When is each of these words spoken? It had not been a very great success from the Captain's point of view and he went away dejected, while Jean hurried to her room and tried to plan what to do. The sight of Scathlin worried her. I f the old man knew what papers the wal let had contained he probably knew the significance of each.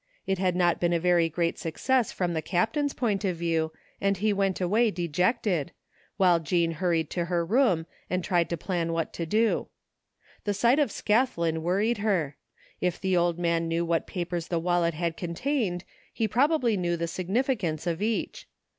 It 0.25 0.39
had 0.39 0.55
not 0.55 0.79
been 0.79 0.93
a 0.93 0.99
very 0.99 1.29
great 1.29 1.59
success 1.59 2.11
from 2.11 2.33
the 2.33 2.41
Captain's 2.41 2.91
point 2.91 3.23
of 3.23 3.37
view 3.37 3.71
and 4.01 4.17
he 4.17 4.33
went 4.33 4.59
away 4.59 4.89
dejected, 4.89 5.73
while 6.17 6.39
Jean 6.39 6.71
hurried 6.71 7.11
to 7.11 7.25
her 7.25 7.45
room 7.45 7.85
and 8.09 8.23
tried 8.23 8.49
to 8.49 8.57
plan 8.57 8.93
what 8.93 9.13
to 9.13 9.27
do. 9.27 9.67
The 10.43 10.55
sight 10.55 10.79
of 10.79 10.89
Scathlin 10.91 11.59
worried 11.61 11.99
her. 11.99 12.35
I 12.81 12.85
f 12.87 12.99
the 12.99 13.15
old 13.15 13.37
man 13.37 13.67
knew 13.67 13.85
what 13.85 14.07
papers 14.07 14.47
the 14.47 14.57
wal 14.57 14.81
let 14.81 14.95
had 14.95 15.15
contained 15.17 15.83
he 16.11 16.27
probably 16.27 16.75
knew 16.75 16.97
the 16.97 17.07
significance 17.07 17.85
of 17.85 18.01
each. 18.01 18.47